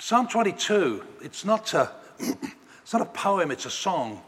[0.00, 4.22] Psalm 22, it's not, a, it's not a poem, it's a song.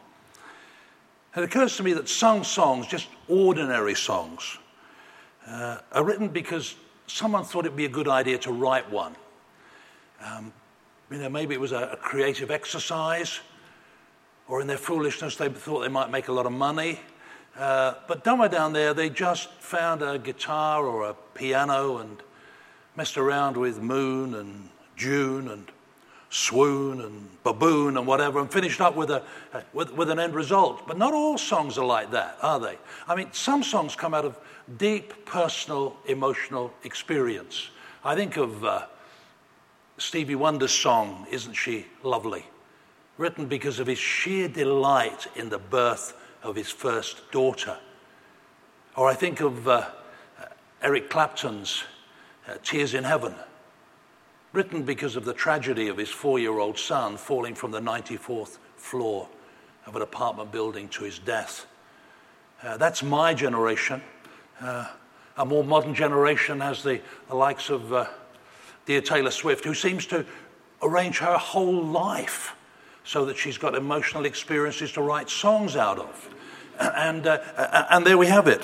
[1.34, 4.58] It occurs to me that some songs, just ordinary songs,
[5.46, 6.74] uh, are written because
[7.06, 9.16] someone thought it'd be a good idea to write one.
[10.22, 10.52] Um,
[11.11, 13.41] you know, maybe it was a, a creative exercise,
[14.48, 17.00] or in their foolishness, they thought they might make a lot of money.
[17.57, 22.23] Uh, but somewhere down there, they just found a guitar or a piano and
[22.95, 24.68] messed around with Moon and
[25.03, 25.66] June and
[26.30, 29.23] Swoon and Baboon and whatever and finished up with, a,
[29.73, 30.87] with, with an end result.
[30.87, 32.78] But not all songs are like that, are they?
[33.09, 34.38] I mean, some songs come out of
[34.78, 37.70] deep personal emotional experience.
[38.05, 38.87] I think of uh,
[39.98, 42.47] Stevie Wonder's song, Isn't She Lovely?
[43.19, 47.77] Written because of his sheer delight in the birth of his first daughter.
[48.97, 49.87] Or I think of uh,
[50.80, 51.84] Eric Clapton's
[52.48, 53.34] uh, Tears in Heaven,
[54.52, 58.59] written because of the tragedy of his four year old son falling from the 94th
[58.77, 59.28] floor
[59.86, 61.67] of an apartment building to his death.
[62.62, 64.03] Uh, that's my generation.
[64.61, 64.86] Uh,
[65.36, 68.06] a more modern generation has the, the likes of uh,
[68.86, 70.25] dear Taylor Swift, who seems to
[70.83, 72.55] arrange her whole life
[73.05, 76.28] so that she's got emotional experiences to write songs out of.
[76.80, 77.39] And, uh,
[77.91, 78.62] and there we have it.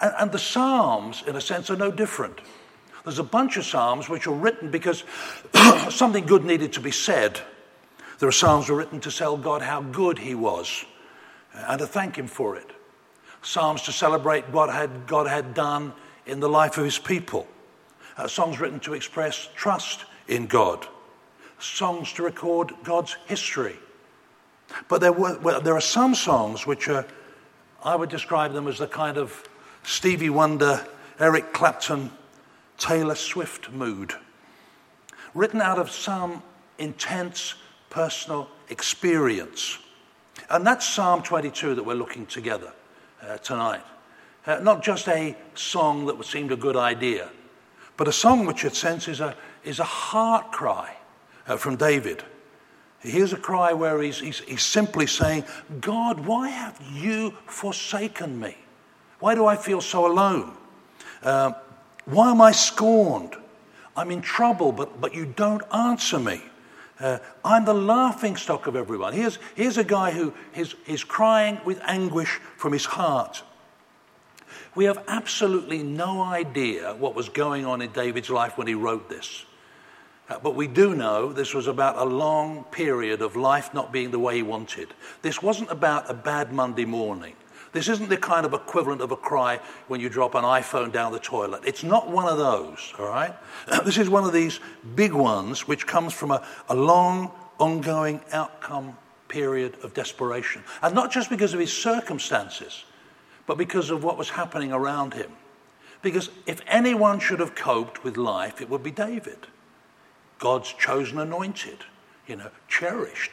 [0.00, 2.40] And, and the Psalms, in a sense, are no different.
[3.04, 5.04] There's a bunch of Psalms which are written because
[5.90, 7.40] something good needed to be said.
[8.18, 10.84] There are Psalms written to tell God how good He was
[11.52, 12.70] and to thank Him for it.
[13.42, 15.92] Psalms to celebrate what had, God had done
[16.26, 17.48] in the life of His people.
[18.16, 20.86] Uh, songs written to express trust in God.
[21.58, 23.76] Songs to record God's history.
[24.88, 27.06] But there, were, well, there are some songs which are,
[27.84, 29.42] I would describe them as the kind of
[29.82, 30.86] Stevie Wonder,
[31.18, 32.10] Eric Clapton,
[32.82, 34.12] Taylor Swift mood,
[35.34, 36.42] written out of some
[36.78, 37.54] intense
[37.90, 39.78] personal experience.
[40.50, 42.72] And that's Psalm 22 that we're looking together
[43.22, 43.82] uh, tonight.
[44.44, 47.30] Uh, not just a song that seemed a good idea,
[47.96, 50.96] but a song which, it sense, is a, is a heart cry
[51.46, 52.24] uh, from David.
[52.98, 55.44] Here's a cry where he's, he's, he's simply saying,
[55.80, 58.56] God, why have you forsaken me?
[59.20, 60.56] Why do I feel so alone?
[61.22, 61.52] Uh,
[62.04, 63.36] why am I scorned?
[63.96, 66.42] I'm in trouble, but, but you don't answer me.
[66.98, 69.12] Uh, I'm the laughing stock of everyone.
[69.12, 73.42] Here's, here's a guy who is, is crying with anguish from his heart.
[74.74, 79.08] We have absolutely no idea what was going on in David's life when he wrote
[79.08, 79.44] this.
[80.28, 84.10] Uh, but we do know this was about a long period of life not being
[84.10, 84.94] the way he wanted.
[85.20, 87.34] This wasn't about a bad Monday morning.
[87.72, 91.12] This isn't the kind of equivalent of a cry when you drop an iPhone down
[91.12, 91.62] the toilet.
[91.64, 93.34] It's not one of those, all right?
[93.84, 94.60] This is one of these
[94.94, 98.96] big ones which comes from a, a long, ongoing outcome
[99.28, 100.62] period of desperation.
[100.82, 102.84] And not just because of his circumstances,
[103.46, 105.32] but because of what was happening around him.
[106.02, 109.46] Because if anyone should have coped with life, it would be David.
[110.38, 111.78] God's chosen anointed,
[112.26, 113.32] you know, cherished,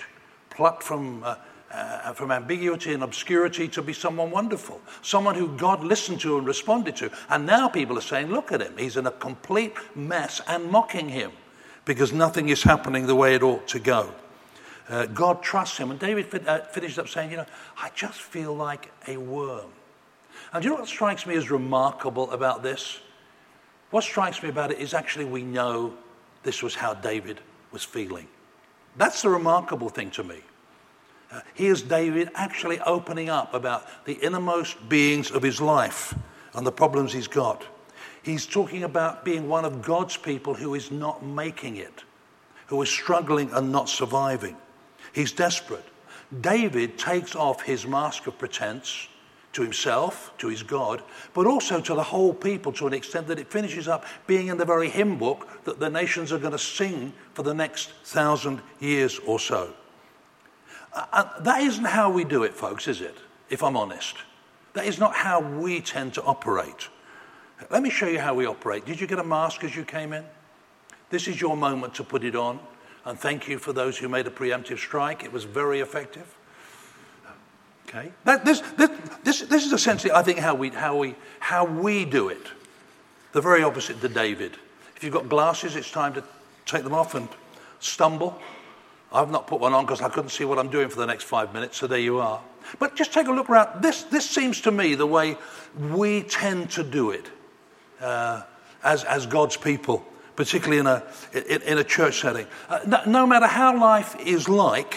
[0.50, 1.35] plucked from, uh,
[1.72, 6.47] uh, from ambiguity and obscurity to be someone wonderful, someone who God listened to and
[6.47, 7.12] responded to.
[7.30, 11.09] And now people are saying, look at him, he's in a complete mess and mocking
[11.09, 11.31] him
[11.85, 14.13] because nothing is happening the way it ought to go.
[14.90, 15.91] Uh, God trusts him.
[15.91, 17.46] And David fin- uh, finished up saying, you know,
[17.78, 19.69] I just feel like a worm.
[20.51, 23.00] And you know what strikes me as remarkable about this?
[23.91, 25.94] What strikes me about it is actually we know
[26.44, 27.40] this was how David
[27.72, 28.28] was feeling.
[28.97, 30.41] That's the remarkable thing to me.
[31.53, 36.16] Here's David actually opening up about the innermost beings of his life
[36.53, 37.66] and the problems he's got.
[38.23, 42.03] He's talking about being one of God's people who is not making it,
[42.68, 44.57] who is struggling and not surviving.
[45.13, 45.85] He's desperate.
[46.41, 49.07] David takes off his mask of pretense
[49.53, 51.01] to himself, to his God,
[51.34, 54.57] but also to the whole people to an extent that it finishes up being in
[54.57, 58.62] the very hymn book that the nations are going to sing for the next thousand
[58.80, 59.74] years or so.
[60.94, 63.18] Uh, that isn't how we do it, folks, is it?
[63.50, 64.15] If I'm honest.
[64.74, 66.89] That is not how we tend to operate.
[67.69, 68.86] Let me show you how we operate.
[68.86, 70.24] Did you get a mask as you came in?
[71.09, 72.59] This is your moment to put it on.
[73.06, 75.24] And thank you for those who made a preemptive strike.
[75.24, 76.36] It was very effective.
[77.88, 78.12] Okay?
[78.24, 78.89] That, this, this,
[79.24, 82.47] this, this is essentially, I think, how we, how, we, how we do it.
[83.31, 84.57] The very opposite to David.
[84.95, 86.24] If you've got glasses, it's time to
[86.65, 87.27] take them off and
[87.80, 88.39] stumble.
[89.11, 91.23] I've not put one on because I couldn't see what I'm doing for the next
[91.23, 92.41] five minutes, so there you are.
[92.77, 93.81] But just take a look around.
[93.81, 95.38] This, this seems to me the way
[95.91, 97.25] we tend to do it
[98.00, 98.44] uh,
[98.83, 100.06] as, as God's people
[100.39, 101.03] particularly in a,
[101.33, 102.47] in, in a church setting.
[102.69, 104.95] Uh, no, no matter how life is like,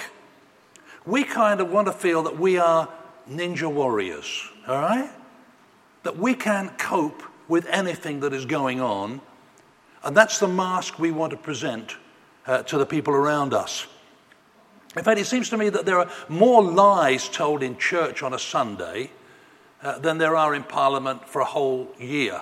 [1.04, 2.88] we kind of want to feel that we are
[3.28, 5.10] ninja warriors, all right?
[6.04, 9.20] That we can cope with anything that is going on.
[10.04, 11.96] And that's the mask we want to present
[12.46, 13.88] uh, to the people around us.
[14.96, 18.34] In fact, it seems to me that there are more lies told in church on
[18.34, 19.10] a Sunday
[19.82, 22.40] uh, than there are in Parliament for a whole year.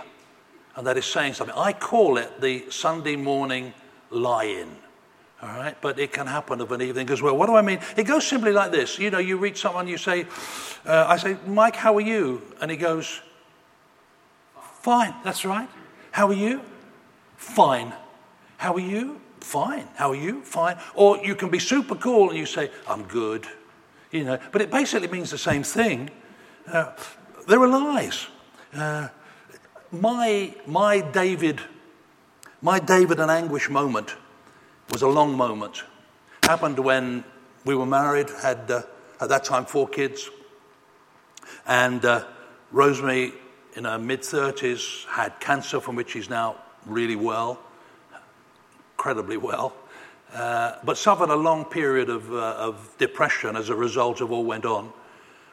[0.77, 1.57] And that is saying something.
[1.57, 3.73] I call it the Sunday morning
[4.11, 4.77] lie in.
[5.43, 7.35] All right, but it can happen of an evening as well.
[7.37, 7.81] What do I mean?
[7.97, 8.99] It goes simply like this.
[8.99, 10.27] You know, you reach someone, you say,
[10.85, 12.43] uh, I say, Mike, how are you?
[12.61, 13.23] And he goes,
[14.81, 15.69] Fine, that's right.
[16.11, 16.63] How are you?
[17.37, 17.93] Fine.
[18.57, 19.21] How are you?
[19.41, 19.89] Fine.
[19.97, 20.43] How are you?
[20.43, 20.79] Fine.
[20.95, 23.47] Or you can be super cool and you say, I'm good.
[24.11, 26.11] You know, but it basically means the same thing.
[26.67, 26.93] Uh,
[27.49, 28.27] there are lies.
[28.75, 29.09] Uh,
[29.93, 31.61] my, my David,
[32.63, 34.15] my David and anguish moment
[34.91, 35.85] was a long moment.
[36.45, 37.25] Happened when
[37.65, 38.83] we were married, had uh,
[39.21, 40.31] at that time four kids,
[41.67, 42.25] and uh,
[42.73, 43.33] Rosemary,
[43.75, 46.57] in her mid 30s, had cancer from which she's now
[46.87, 47.61] really well,
[49.01, 49.73] incredibly well,
[50.35, 54.45] uh, but suffered a long period of, uh, of depression as a result of all
[54.45, 54.93] went on.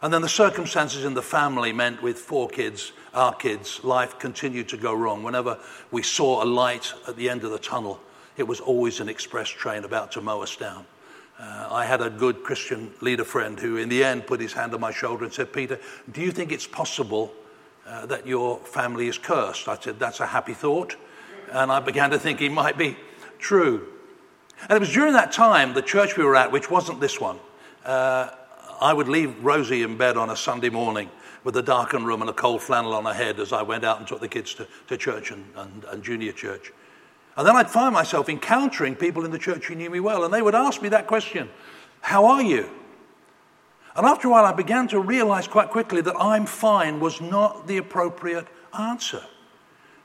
[0.02, 4.68] And then the circumstances in the family meant with four kids, our kids, life continued
[4.68, 5.24] to go wrong.
[5.24, 5.58] Whenever
[5.92, 8.02] we saw a light at the end of the tunnel,
[8.36, 10.86] it was always an express train about to mow us down.
[11.40, 14.74] Uh, I had a good Christian leader friend who, in the end, put his hand
[14.74, 15.80] on my shoulder and said, Peter,
[16.12, 17.32] do you think it's possible
[17.88, 19.70] uh, that your family is cursed?
[19.70, 20.98] I said, That's a happy thought.
[21.50, 22.98] And I began to think it might be
[23.40, 23.88] true.
[24.64, 27.40] And it was during that time, the church we were at, which wasn't this one,
[27.86, 28.30] uh,
[28.80, 31.10] I would leave Rosie in bed on a Sunday morning
[31.44, 34.00] with a darkened room and a cold flannel on her head as I went out
[34.00, 36.74] and took the kids to, to church and, and, and junior church.
[37.38, 40.34] And then I'd find myself encountering people in the church who knew me well, and
[40.34, 41.50] they would ask me that question
[42.02, 42.70] How are you?
[43.96, 47.68] And after a while, I began to realize quite quickly that I'm fine was not
[47.68, 48.48] the appropriate
[48.78, 49.24] answer.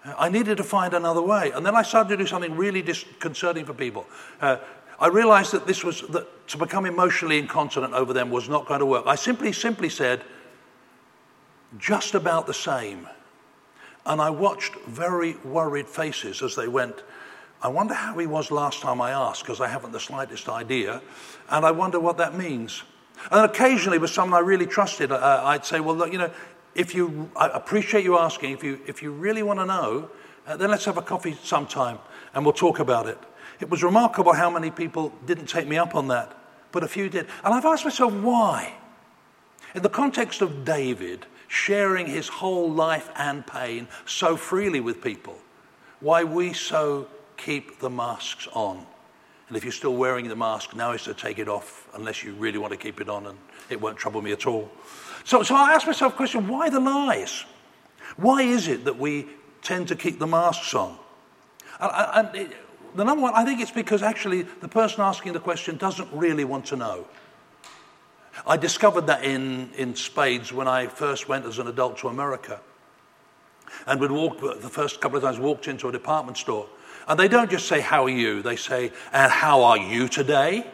[0.05, 1.53] I needed to find another way.
[1.53, 4.07] And then I started to do something really disconcerting for people.
[4.41, 4.57] Uh,
[4.99, 8.81] I realized that this was that to become emotionally incontinent over them was not going
[8.81, 9.05] to work.
[9.07, 10.23] I simply, simply said,
[11.79, 13.09] just about the same.
[14.05, 17.03] And I watched very worried faces as they went
[17.63, 21.01] I wonder how he was last time I asked, because I haven't the slightest idea.
[21.49, 22.83] And I wonder what that means.
[23.31, 26.31] And occasionally, with someone I really trusted, uh, I'd say, Well, look, you know,
[26.75, 28.53] if you, I appreciate you asking.
[28.53, 30.11] If you, if you really want to know,
[30.47, 31.99] uh, then let's have a coffee sometime
[32.35, 33.19] and we'll talk about it.
[33.61, 36.37] It was remarkable how many people didn't take me up on that,
[36.73, 37.27] but a few did.
[37.45, 38.75] And I've asked myself, why?
[39.75, 45.39] In the context of David sharing his whole life and pain so freely with people,
[46.01, 48.87] why we so keep the masks on.
[49.49, 52.33] And if you're still wearing the mask, now is to take it off unless you
[52.35, 53.39] really want to keep it on and
[53.69, 54.71] it won't trouble me at all.
[55.25, 57.45] So, so I ask myself the question why the lies?
[58.17, 59.27] Why is it that we
[59.63, 60.99] tend to keep the masks on?
[61.81, 62.57] And, and it,
[62.95, 66.45] the number one, I think it's because actually the person asking the question doesn't really
[66.45, 67.07] want to know.
[68.47, 72.61] I discovered that in, in spades when I first went as an adult to America.
[73.87, 76.69] And would walk, the first couple of times walked into a department store
[77.09, 78.43] and they don't just say, How are you?
[78.43, 80.67] They say, And how are you today?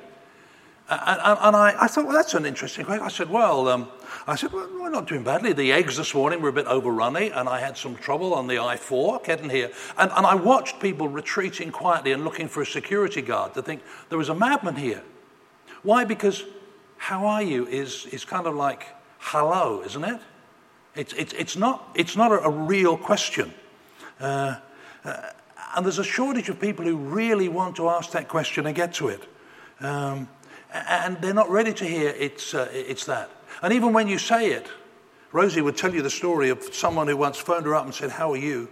[0.90, 3.04] And, and, I, I, thought, Well, that's an interesting question.
[3.04, 3.88] I said, Well, um,
[4.28, 5.54] I said, well, we're not doing badly.
[5.54, 8.59] The eggs this morning were a bit overrunny, and I had some trouble on the
[8.59, 9.71] I 4 getting here.
[9.97, 13.83] And, and I watched people retreating quietly and looking for a security guard to think
[14.11, 15.02] there was a madman here.
[15.83, 16.04] Why?
[16.04, 16.45] Because
[16.99, 18.87] how are you is, is kind of like
[19.18, 20.21] hello, isn't it?
[20.95, 23.54] It's, it's, it's, not, it's not a, a real question.
[24.21, 24.57] Uh,
[25.04, 25.23] uh,
[25.75, 28.92] and there's a shortage of people who really want to ask that question and get
[28.95, 29.23] to it.
[29.80, 30.28] Um,
[30.73, 33.31] and they're not ready to hear it's, uh, it's that.
[33.63, 34.69] And even when you say it,
[35.33, 38.11] Rosie would tell you the story of someone who once phoned her up and said,
[38.11, 38.69] How are you?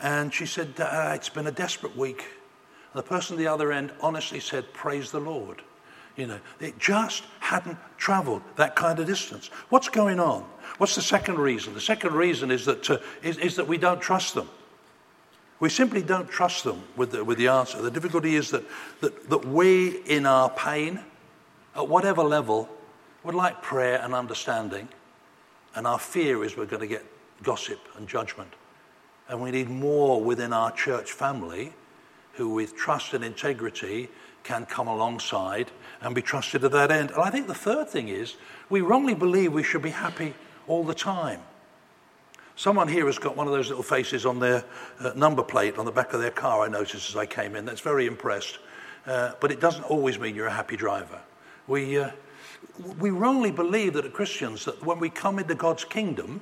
[0.00, 2.24] And she said, uh, It's been a desperate week.
[2.92, 5.62] And the person at the other end honestly said, Praise the Lord.
[6.16, 9.48] You know, it just hadn't traveled that kind of distance.
[9.68, 10.46] What's going on?
[10.78, 11.74] What's the second reason?
[11.74, 14.48] The second reason is that, uh, is, is that we don't trust them.
[15.58, 17.80] We simply don't trust them with the, with the answer.
[17.80, 18.64] The difficulty is that,
[19.00, 21.00] that, that we, in our pain,
[21.74, 22.68] at whatever level,
[23.24, 24.88] would like prayer and understanding,
[25.74, 27.04] and our fear is we're going to get
[27.42, 28.52] gossip and judgment.
[29.28, 31.72] And we need more within our church family
[32.34, 34.08] who, with trust and integrity,
[34.44, 35.70] can come alongside
[36.00, 37.10] and be trusted at that end.
[37.10, 38.36] And I think the third thing is
[38.70, 40.34] we wrongly believe we should be happy
[40.68, 41.40] all the time.
[42.58, 44.64] Someone here has got one of those little faces on their
[45.00, 47.66] uh, number plate on the back of their car, I noticed as I came in.
[47.66, 48.58] That's very impressed.
[49.06, 51.20] Uh, but it doesn't always mean you're a happy driver.
[51.66, 52.12] We, uh,
[52.98, 56.40] we wrongly believe that as Christians, that when we come into God's kingdom,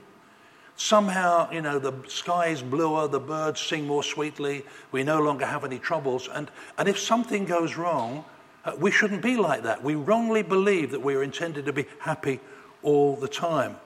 [0.76, 5.46] somehow, you know, the sky is bluer, the birds sing more sweetly, we no longer
[5.46, 6.28] have any troubles.
[6.32, 8.24] And, and if something goes wrong,
[8.64, 9.82] uh, we shouldn't be like that.
[9.82, 12.38] We wrongly believe that we are intended to be happy
[12.84, 13.78] all the time.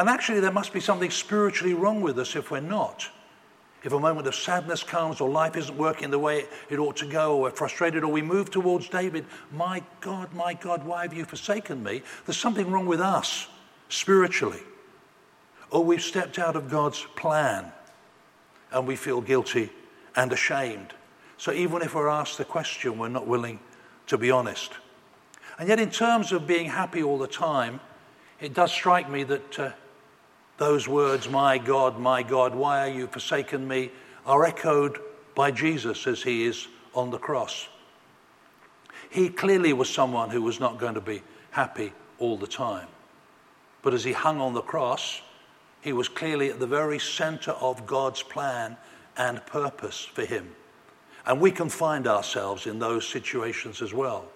[0.00, 3.06] And actually, there must be something spiritually wrong with us if we're not.
[3.84, 7.06] If a moment of sadness comes, or life isn't working the way it ought to
[7.06, 11.12] go, or we're frustrated, or we move towards David, my God, my God, why have
[11.12, 12.00] you forsaken me?
[12.24, 13.46] There's something wrong with us
[13.90, 14.62] spiritually.
[15.68, 17.70] Or we've stepped out of God's plan
[18.72, 19.68] and we feel guilty
[20.16, 20.94] and ashamed.
[21.36, 23.60] So even if we're asked the question, we're not willing
[24.06, 24.72] to be honest.
[25.58, 27.80] And yet, in terms of being happy all the time,
[28.40, 29.72] it does strike me that uh,
[30.60, 33.90] those words, My God, my God, why are you forsaken me,
[34.26, 35.00] are echoed
[35.34, 37.66] by Jesus as he is on the cross.
[39.08, 42.88] He clearly was someone who was not going to be happy all the time.
[43.82, 45.22] But as he hung on the cross,
[45.80, 48.76] he was clearly at the very center of God's plan
[49.16, 50.54] and purpose for him.
[51.24, 54.26] And we can find ourselves in those situations as well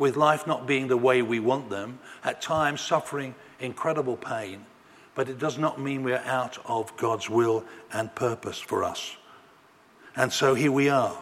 [0.00, 4.64] with life not being the way we want them, at times suffering incredible pain,
[5.14, 9.16] but it does not mean we're out of God's will and purpose for us.
[10.16, 11.16] And so here we are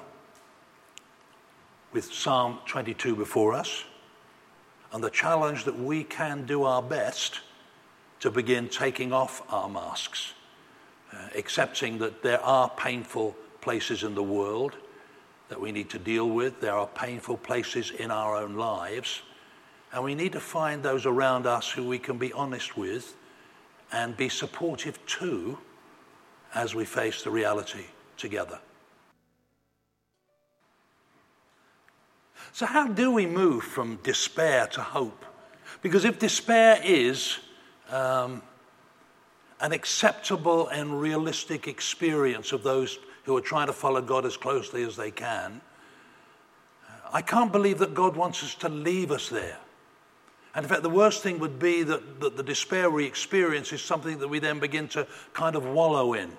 [1.92, 3.84] with Psalm 22 before us,
[4.92, 7.40] and the challenge that we can do our best
[8.20, 10.34] to begin taking off our masks,
[11.12, 14.74] uh, accepting that there are painful places in the world
[15.48, 16.60] that we need to deal with.
[16.60, 19.22] There are painful places in our own lives.
[19.92, 23.14] And we need to find those around us who we can be honest with
[23.92, 25.58] and be supportive to
[26.54, 27.84] as we face the reality
[28.16, 28.58] together.
[32.52, 35.24] So, how do we move from despair to hope?
[35.82, 37.38] Because if despair is
[37.90, 38.42] um,
[39.60, 44.82] an acceptable and realistic experience of those who are trying to follow God as closely
[44.84, 45.60] as they can.
[47.12, 49.58] I can't believe that God wants us to leave us there.
[50.58, 53.80] And in fact, the worst thing would be that, that the despair we experience is
[53.80, 56.32] something that we then begin to kind of wallow in.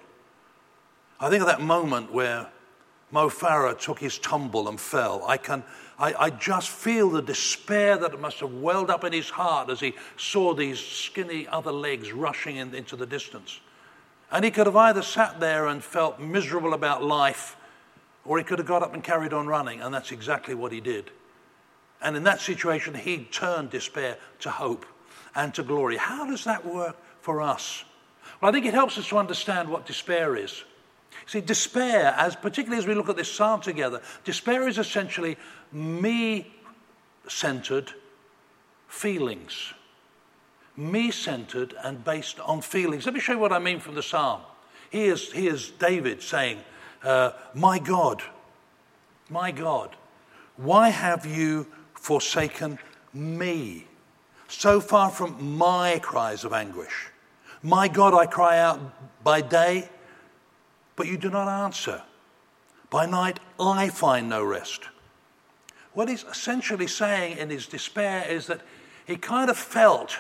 [1.22, 2.50] I think of that moment where
[3.12, 5.24] Mo Farah took his tumble and fell.
[5.26, 5.64] I, can,
[5.98, 9.80] I, I just feel the despair that must have welled up in his heart as
[9.80, 13.62] he saw these skinny other legs rushing in, into the distance.
[14.34, 17.56] And he could have either sat there and felt miserable about life,
[18.26, 20.82] or he could have got up and carried on running, and that's exactly what he
[20.82, 21.10] did.
[22.02, 24.86] And in that situation, he turned despair to hope
[25.36, 25.98] and to glory.
[25.98, 27.84] How does that work for us?
[28.42, 30.64] Well, I think it helps us to understand what despair is.
[31.26, 35.38] See, despair, as particularly as we look at this psalm together, despair is essentially
[35.72, 36.52] me
[37.28, 37.92] centered
[38.88, 39.74] feelings
[40.80, 43.06] me centered and based on feelings.
[43.06, 44.42] Let me show you what I mean from the psalm.
[44.90, 46.60] Here's, here's David saying,
[47.04, 48.24] uh, My God,
[49.30, 49.96] my God,
[50.56, 51.68] why have you
[52.00, 52.80] forsaken
[53.14, 53.86] me?
[54.48, 57.08] So far from my cries of anguish.
[57.62, 58.80] My God, I cry out
[59.24, 59.90] by day,
[60.96, 62.02] but you do not answer.
[62.90, 64.90] By night, I find no rest.
[65.94, 68.62] What he's essentially saying in his despair is that
[69.06, 70.18] he kind of felt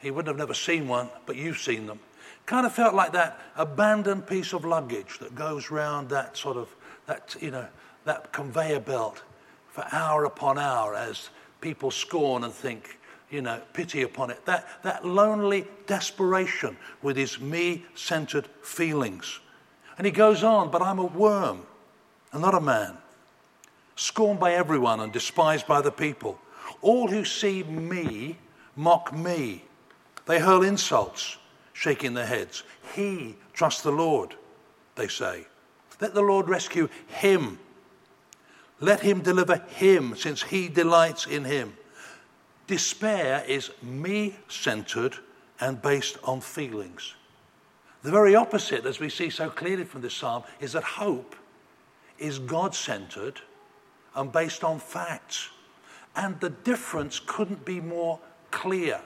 [0.00, 2.00] he would have never seen one, but you've seen them.
[2.44, 6.74] Kind of felt like that abandoned piece of luggage that goes round that sort of,
[7.06, 7.68] that, you know,
[8.04, 9.22] that conveyor belt
[9.72, 12.98] for hour upon hour as people scorn and think,
[13.30, 14.44] you know, pity upon it.
[14.44, 19.40] That, that lonely desperation with his me centered feelings.
[19.96, 21.62] And he goes on, but I'm a worm
[22.32, 22.98] and not a man,
[23.96, 26.38] scorned by everyone and despised by the people.
[26.82, 28.36] All who see me
[28.76, 29.64] mock me.
[30.26, 31.38] They hurl insults,
[31.72, 32.62] shaking their heads.
[32.94, 34.34] He trusts the Lord,
[34.96, 35.46] they say.
[36.00, 37.58] Let the Lord rescue him.
[38.82, 41.74] Let him deliver him, since he delights in him.
[42.66, 45.16] Despair is me centered
[45.60, 47.14] and based on feelings.
[48.02, 51.36] The very opposite, as we see so clearly from this psalm, is that hope
[52.18, 53.40] is God centered
[54.16, 55.48] and based on facts.
[56.16, 58.18] And the difference couldn't be more
[58.50, 59.00] clear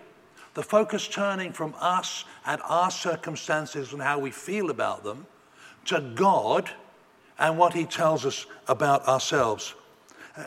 [0.54, 5.26] the focus turning from us and our circumstances and how we feel about them
[5.84, 6.70] to God
[7.38, 9.74] and what He tells us about ourselves.
[10.36, 10.44] Uh,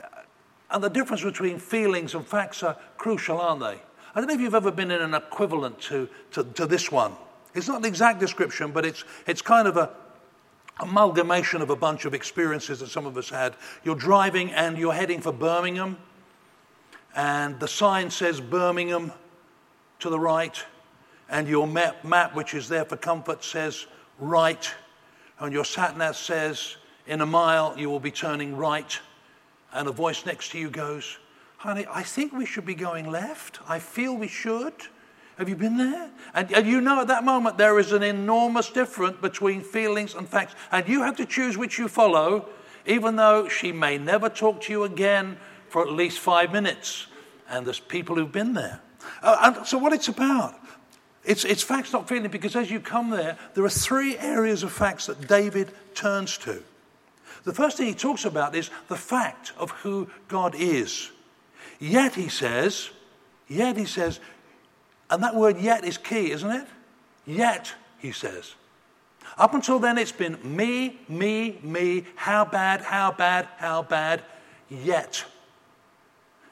[0.71, 3.81] and the difference between feelings and facts are crucial, aren't they?
[4.15, 7.13] I don't know if you've ever been in an equivalent to, to, to this one.
[7.53, 9.91] It's not an exact description, but it's, it's kind of a
[10.79, 13.55] amalgamation of a bunch of experiences that some of us had.
[13.83, 15.97] You're driving and you're heading for Birmingham,
[17.15, 19.11] and the sign says Birmingham
[19.99, 20.63] to the right,
[21.29, 23.87] and your map, map which is there for comfort, says
[24.19, 24.71] right,
[25.39, 26.77] and your sat nav says
[27.09, 28.99] in a mile you will be turning right,
[29.73, 31.17] and a voice next to you goes,
[31.57, 33.59] Honey, I think we should be going left.
[33.67, 34.73] I feel we should.
[35.37, 36.09] Have you been there?
[36.33, 40.27] And, and, you know at that moment there is an enormous difference between feelings and
[40.27, 40.55] facts.
[40.71, 42.47] And you have to choose which you follow,
[42.85, 45.37] even though she may never talk to you again
[45.67, 47.07] for at least five minutes.
[47.49, 48.79] And there's people who've been there.
[49.21, 50.55] Uh, and so, what it's about,
[51.25, 54.71] it's, it's facts, not feeling, because as you come there, there are three areas of
[54.71, 56.63] facts that David turns to.
[57.43, 61.11] The first thing he talks about is the fact of who God is.
[61.79, 62.89] Yet, he says,
[63.47, 64.19] yet, he says,
[65.09, 66.67] and that word yet is key, isn't it?
[67.25, 68.55] Yet, he says.
[69.37, 74.21] Up until then, it's been me, me, me, how bad, how bad, how bad,
[74.69, 75.23] yet.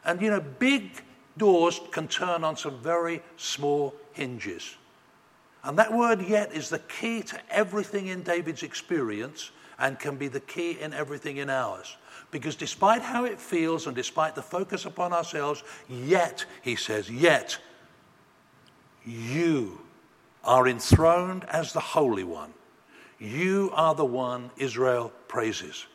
[0.05, 0.91] And you know, big
[1.37, 4.75] doors can turn on some very small hinges.
[5.63, 10.27] And that word yet is the key to everything in David's experience and can be
[10.27, 11.97] the key in everything in ours.
[12.31, 17.57] Because despite how it feels and despite the focus upon ourselves, yet, he says, yet
[19.05, 19.79] you
[20.43, 22.53] are enthroned as the Holy One.
[23.19, 25.85] You are the one Israel praises.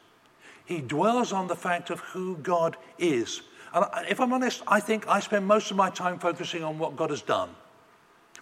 [0.65, 3.43] He dwells on the fact of who God is.
[3.75, 6.97] And if I'm honest, I think I spend most of my time focusing on what
[6.97, 7.51] God has done,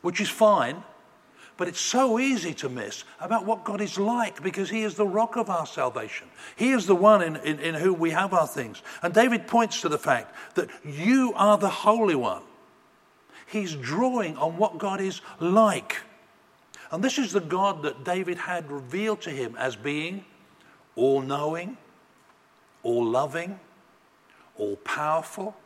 [0.02, 0.82] which is fine,
[1.60, 5.06] but it's so easy to miss about what God is like because He is the
[5.06, 6.26] rock of our salvation.
[6.56, 8.82] He is the one in, in, in whom we have our things.
[9.02, 12.42] And David points to the fact that you are the Holy One
[13.50, 15.96] he's drawing on what God is like.
[16.90, 20.24] And this is the God that David had revealed to him as being
[20.96, 21.76] all knowing,
[22.82, 23.60] all loving,
[24.56, 25.56] all powerful,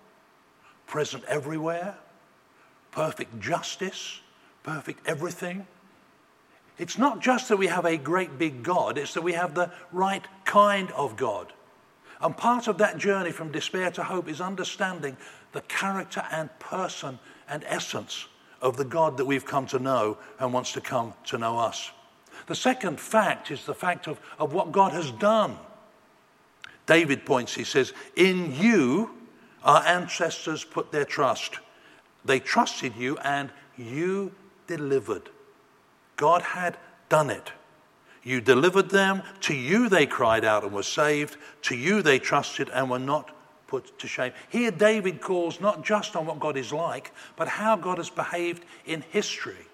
[0.86, 1.96] present everywhere,
[2.90, 4.20] perfect justice,
[4.62, 5.66] perfect everything.
[6.78, 9.70] It's not just that we have a great big God, it's that we have the
[9.92, 11.52] right kind of God.
[12.20, 15.16] And part of that journey from despair to hope is understanding
[15.52, 18.26] the character and person and essence
[18.60, 21.90] of the God that we've come to know and wants to come to know us.
[22.46, 25.56] The second fact is the fact of, of what God has done.
[26.86, 29.10] David points, he says, In you
[29.62, 31.58] our ancestors put their trust.
[32.24, 34.32] They trusted you and you
[34.66, 35.30] delivered.
[36.16, 36.76] God had
[37.08, 37.52] done it.
[38.22, 39.22] You delivered them.
[39.42, 41.36] To you they cried out and were saved.
[41.62, 43.30] To you they trusted and were not
[43.66, 44.32] put to shame.
[44.48, 48.64] Here, David calls not just on what God is like, but how God has behaved
[48.86, 49.66] in history.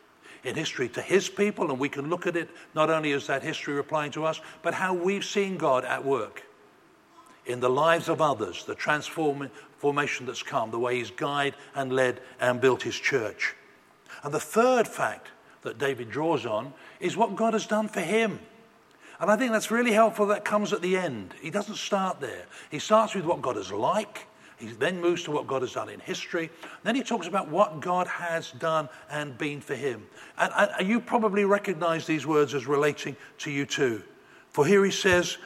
[0.43, 3.43] In history to his people, and we can look at it not only as that
[3.43, 6.45] history replying to us, but how we've seen God at work
[7.47, 12.21] in the lives of others, the transformation that's come, the way he's guided and led
[12.41, 13.55] and built his church.
[14.23, 15.29] And the third fact
[15.63, 18.39] that David draws on is what God has done for him.
[19.21, 21.35] And I think that's really helpful that comes at the end.
[21.41, 22.47] He doesn't start there.
[22.71, 24.27] He starts with what God is like.
[24.57, 26.51] He then moves to what God has done in history.
[26.83, 30.07] Then he talks about what God has done and been for him.
[30.39, 34.03] And, and you probably recognize these words as relating to you too.
[34.51, 35.39] For here he says,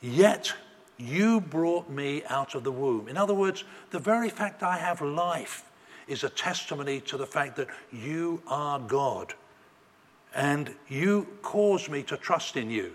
[0.00, 0.52] Yet
[0.98, 3.08] you brought me out of the womb.
[3.08, 5.64] In other words, the very fact I have life
[6.06, 9.34] is a testimony to the fact that you are God.
[10.34, 12.92] And you cause me to trust in you.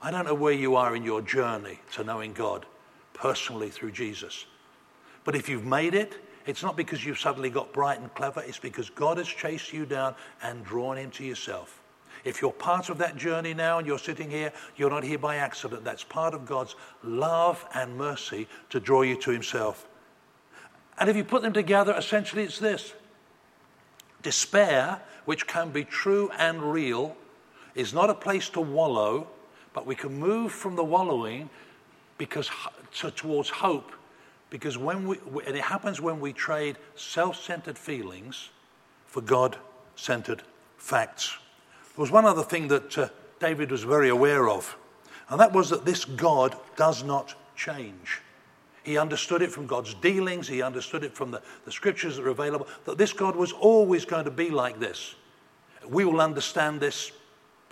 [0.00, 2.66] I don't know where you are in your journey to knowing God
[3.12, 4.46] personally through Jesus.
[5.24, 8.58] But if you've made it, it's not because you've suddenly got bright and clever, it's
[8.58, 11.80] because God has chased you down and drawn him to yourself.
[12.24, 15.36] If you're part of that journey now and you're sitting here, you're not here by
[15.36, 15.84] accident.
[15.84, 19.86] That's part of God's love and mercy to draw you to himself.
[20.98, 22.94] And if you put them together, essentially it's this
[24.22, 27.16] despair, which can be true and real,
[27.74, 29.26] is not a place to wallow,
[29.72, 31.50] but we can move from the wallowing
[32.18, 32.50] because
[32.94, 33.92] to, towards hope
[34.54, 38.50] because when we and it happens when we trade self-centered feelings
[39.06, 40.42] for God-centered
[40.76, 41.36] facts.
[41.96, 43.08] There was one other thing that uh,
[43.40, 44.76] David was very aware of,
[45.28, 48.20] and that was that this God does not change.
[48.84, 52.28] He understood it from God's dealings, he understood it from the, the scriptures that are
[52.28, 55.14] available, that this God was always going to be like this.
[55.88, 57.10] We will understand this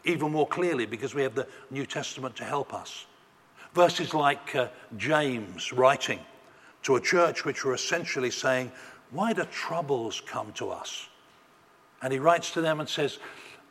[0.05, 3.07] even more clearly because we have the New Testament to help us.
[3.75, 6.19] Verses like uh, James writing
[6.83, 8.73] to a church which were essentially saying,
[9.11, 11.09] Why do troubles come to us?
[12.01, 13.19] And he writes to them and says,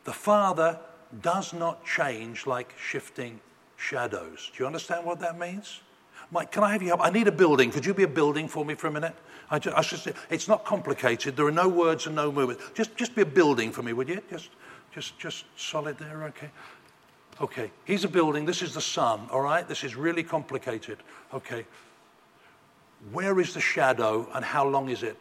[0.04, 0.78] The Father
[1.20, 3.40] does not change like shifting
[3.76, 4.50] shadows.
[4.56, 5.80] Do you understand what that means?
[6.32, 7.02] Mike, can I have you help?
[7.02, 7.70] I need a building.
[7.70, 9.14] Could you be a building for me for a minute?
[9.50, 11.36] I just, I just, it's not complicated.
[11.36, 12.58] There are no words and no movement.
[12.74, 14.22] Just, just be a building for me, would you?
[14.30, 14.48] Just,
[14.94, 16.50] just, just solid there, okay?
[17.38, 18.46] Okay, he's a building.
[18.46, 19.68] This is the sun, all right?
[19.68, 20.98] This is really complicated.
[21.34, 21.66] Okay.
[23.10, 25.20] Where is the shadow and how long is it?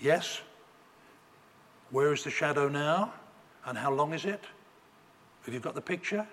[0.00, 0.42] Yes?
[1.90, 3.12] Where is the shadow now
[3.66, 4.44] and how long is it?
[5.44, 6.24] Have you got the picture?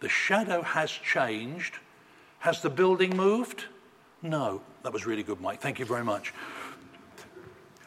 [0.00, 1.74] The shadow has changed.
[2.46, 3.64] Has the building moved?
[4.22, 4.60] No.
[4.84, 5.60] That was really good, Mike.
[5.60, 6.32] Thank you very much.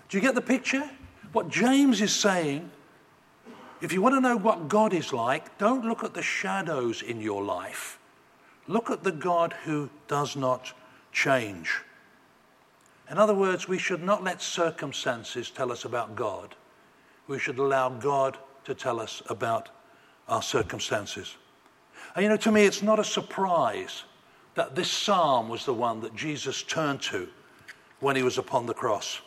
[0.10, 0.84] Do you get the picture?
[1.32, 2.70] What James is saying,
[3.80, 7.22] if you want to know what God is like, don't look at the shadows in
[7.22, 8.00] your life.
[8.68, 10.74] Look at the God who does not
[11.14, 11.80] change.
[13.10, 16.54] In other words, we should not let circumstances tell us about God.
[17.28, 19.70] We should allow God to tell us about
[20.28, 21.38] our circumstances.
[22.14, 24.04] And you know, to me, it's not a surprise
[24.60, 27.30] that this psalm was the one that Jesus turned to
[28.02, 29.22] when he was upon the cross.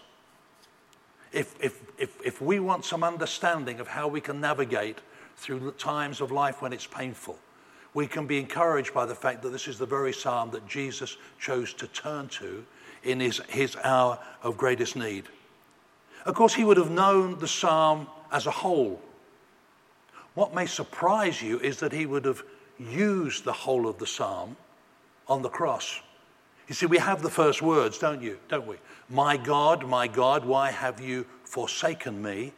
[1.32, 4.98] If, if, if, if we want some understanding of how we can navigate
[5.38, 7.38] through the times of life when it's painful,
[7.94, 11.16] we can be encouraged by the fact that this is the very psalm that Jesus
[11.40, 12.66] chose to turn to
[13.02, 15.24] in his, his hour of greatest need.
[16.26, 19.00] Of course, he would have known the psalm as a whole.
[20.34, 22.42] What may surprise you is that he would have
[22.78, 24.58] used the whole of the psalm
[25.28, 26.00] on the cross.
[26.68, 28.38] You see, we have the first words, don't you?
[28.48, 28.76] Don't we?
[29.08, 32.52] My God, my God, why have you forsaken me?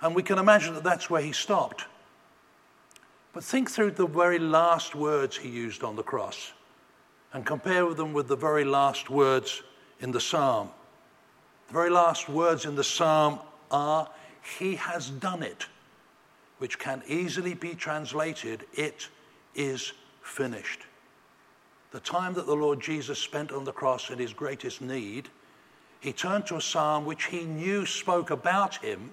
[0.00, 1.86] And we can imagine that that's where he stopped.
[3.32, 6.52] But think through the very last words he used on the cross
[7.32, 9.62] and compare them with the very last words
[10.00, 10.70] in the psalm.
[11.68, 14.08] The very last words in the psalm are,
[14.58, 15.66] He has done it,
[16.58, 19.08] which can easily be translated, It
[19.54, 20.82] is finished.
[21.94, 25.28] The time that the Lord Jesus spent on the cross in his greatest need,
[26.00, 29.12] he turned to a psalm which he knew spoke about him,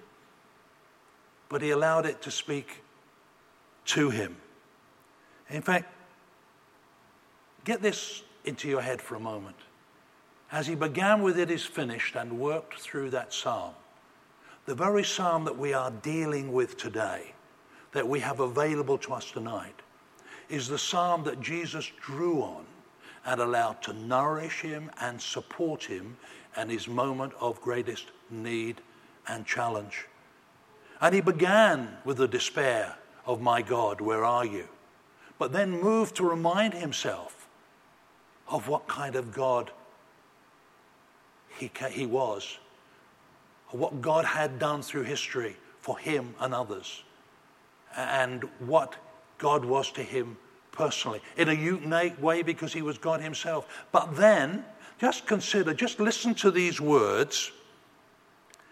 [1.48, 2.82] but he allowed it to speak
[3.84, 4.34] to him.
[5.48, 5.94] In fact,
[7.64, 9.54] get this into your head for a moment.
[10.50, 13.74] As he began with it is finished and worked through that psalm,
[14.66, 17.32] the very psalm that we are dealing with today,
[17.92, 19.82] that we have available to us tonight,
[20.48, 22.66] is the psalm that Jesus drew on
[23.24, 26.16] and allowed to nourish him and support him
[26.56, 28.80] in his moment of greatest need
[29.28, 30.06] and challenge.
[31.00, 34.68] And he began with the despair of my God, where are you?
[35.38, 37.48] But then moved to remind himself
[38.48, 39.70] of what kind of God
[41.58, 42.58] he, he was,
[43.70, 47.02] what God had done through history for him and others,
[47.96, 48.96] and what
[49.38, 50.36] God was to him
[50.72, 53.86] personally, in a unique way because he was God himself.
[53.92, 54.64] But then,
[54.98, 57.52] just consider, just listen to these words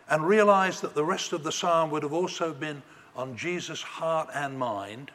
[0.08, 2.82] and realize that the rest of the psalm would have also been
[3.14, 5.10] on Jesus' heart and mind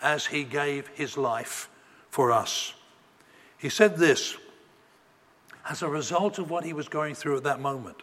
[0.00, 1.68] as he gave his life
[2.08, 2.74] for us.
[3.58, 4.36] He said this
[5.68, 8.02] as a result of what he was going through at that moment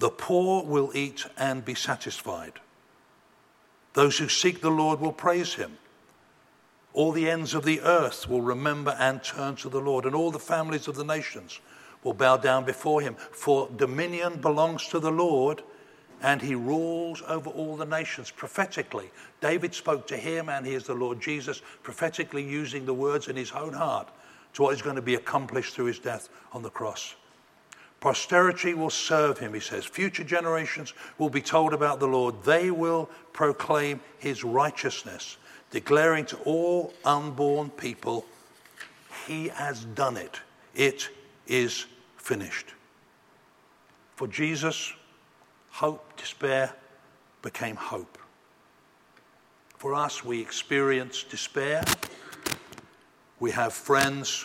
[0.00, 2.54] the poor will eat and be satisfied.
[3.92, 5.76] Those who seek the Lord will praise him.
[6.92, 10.30] All the ends of the earth will remember and turn to the Lord, and all
[10.30, 11.60] the families of the nations
[12.02, 13.14] will bow down before him.
[13.14, 15.62] For dominion belongs to the Lord,
[16.22, 19.10] and he rules over all the nations prophetically.
[19.40, 23.36] David spoke to him, and he is the Lord Jesus, prophetically using the words in
[23.36, 24.08] his own heart
[24.54, 27.14] to what is going to be accomplished through his death on the cross.
[28.00, 29.84] Posterity will serve him, he says.
[29.84, 32.42] Future generations will be told about the Lord.
[32.42, 35.36] They will proclaim his righteousness,
[35.70, 38.26] declaring to all unborn people,
[39.26, 40.40] He has done it.
[40.74, 41.08] It
[41.46, 42.74] is finished.
[44.16, 44.92] For Jesus,
[45.70, 46.72] hope, despair
[47.42, 48.18] became hope.
[49.78, 51.82] For us, we experience despair.
[53.38, 54.44] We have friends,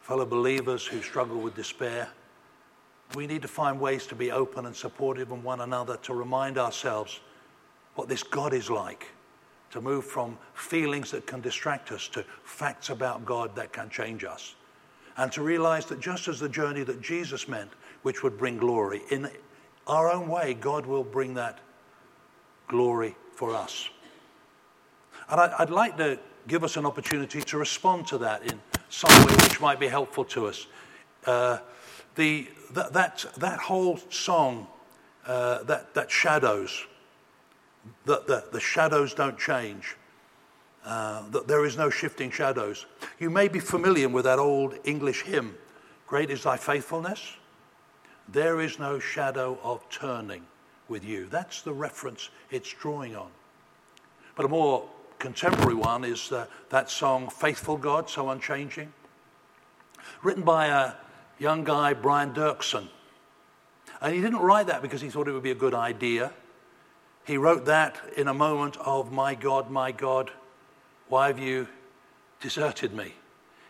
[0.00, 2.08] fellow believers who struggle with despair.
[3.16, 6.58] We need to find ways to be open and supportive of one another to remind
[6.58, 7.18] ourselves
[7.96, 9.08] what this God is like,
[9.70, 14.24] to move from feelings that can distract us to facts about God that can change
[14.24, 14.54] us,
[15.16, 17.70] and to realize that just as the journey that Jesus meant,
[18.02, 19.30] which would bring glory, in
[19.86, 21.58] our own way, God will bring that
[22.68, 23.88] glory for us.
[25.28, 29.32] And I'd like to give us an opportunity to respond to that in some way
[29.42, 30.66] which might be helpful to us.
[31.26, 31.58] Uh,
[32.16, 34.66] the, that, that, that whole song,
[35.26, 36.86] uh, that, that shadows,
[38.04, 39.96] that the, the shadows don't change,
[40.84, 42.86] uh, that there is no shifting shadows.
[43.18, 45.56] You may be familiar with that old English hymn,
[46.10, 47.36] Great is thy faithfulness.
[48.28, 50.44] There is no shadow of turning
[50.88, 51.26] with you.
[51.26, 53.30] That's the reference it's drawing on.
[54.34, 54.88] But a more
[55.20, 58.92] contemporary one is uh, that song, Faithful God, So Unchanging,
[60.24, 60.94] written by a
[61.38, 62.88] young guy, Brian Doerksen.
[64.00, 66.32] And he didn't write that because he thought it would be a good idea.
[67.30, 70.32] He wrote that in a moment of, My God, my God,
[71.08, 71.68] why have you
[72.40, 73.14] deserted me?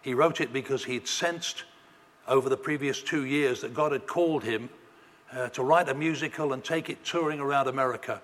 [0.00, 1.64] He wrote it because he'd sensed
[2.26, 4.70] over the previous two years that God had called him
[5.30, 8.22] uh, to write a musical and take it touring around America.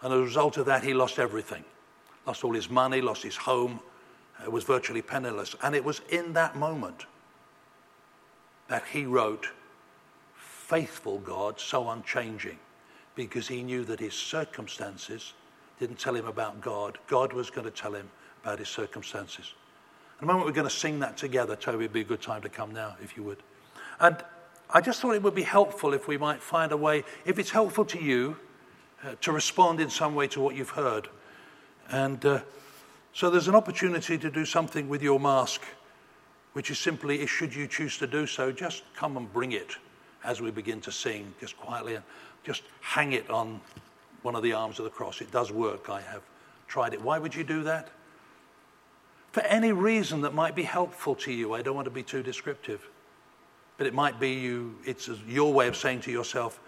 [0.00, 1.62] And as a result of that, he lost everything.
[2.26, 3.80] Lost all his money, lost his home,
[4.42, 5.54] uh, was virtually penniless.
[5.62, 7.04] And it was in that moment
[8.68, 9.46] that he wrote,
[10.34, 12.58] Faithful God, so unchanging,
[13.14, 15.34] because he knew that his circumstances
[15.78, 16.98] didn't tell him about God.
[17.06, 18.08] God was going to tell him
[18.42, 19.52] about his circumstances.
[20.20, 21.56] In a moment, we're going to sing that together.
[21.56, 23.38] Toby, it'd be a good time to come now, if you would.
[24.00, 24.16] And
[24.70, 27.50] I just thought it would be helpful if we might find a way, if it's
[27.50, 28.36] helpful to you,
[29.04, 31.08] uh, to respond in some way to what you've heard.
[31.90, 32.40] And uh,
[33.12, 35.62] so there's an opportunity to do something with your mask
[36.54, 39.76] which is simply, should you choose to do so, just come and bring it
[40.24, 41.98] as we begin to sing, just quietly,
[42.44, 43.60] just hang it on
[44.22, 45.20] one of the arms of the cross.
[45.20, 45.90] It does work.
[45.90, 46.22] I have
[46.68, 47.02] tried it.
[47.02, 47.88] Why would you do that?
[49.32, 51.54] For any reason that might be helpful to you.
[51.54, 52.88] I don't want to be too descriptive.
[53.76, 56.60] But it might be you, it's your way of saying to yourself,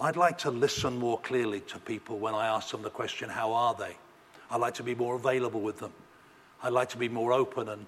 [0.00, 3.52] I'd like to listen more clearly to people when I ask them the question, How
[3.52, 3.96] are they?
[4.50, 5.92] I'd like to be more available with them.
[6.62, 7.86] I'd like to be more open and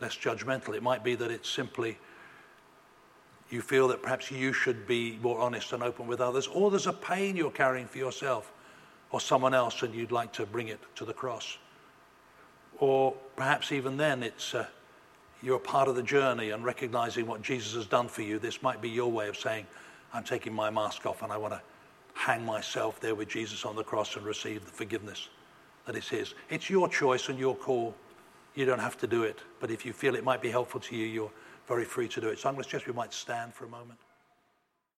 [0.00, 0.74] less judgmental.
[0.74, 1.98] It might be that it's simply
[3.50, 6.86] you feel that perhaps you should be more honest and open with others, or there's
[6.86, 8.52] a pain you're carrying for yourself
[9.10, 11.56] or someone else and you'd like to bring it to the cross.
[12.78, 14.66] Or perhaps even then it's uh,
[15.42, 18.38] you're part of the journey and recognizing what Jesus has done for you.
[18.38, 19.66] This might be your way of saying,
[20.12, 21.62] I'm taking my mask off and I want to
[22.14, 25.28] hang myself there with Jesus on the cross and receive the forgiveness
[25.86, 26.34] that is His.
[26.50, 27.94] It's your choice and your call.
[28.54, 30.96] You don't have to do it, but if you feel it might be helpful to
[30.96, 31.30] you, you're
[31.68, 32.38] very free to do it.
[32.38, 34.00] So I'm going to suggest we might stand for a moment.